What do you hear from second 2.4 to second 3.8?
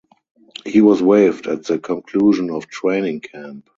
of training camp.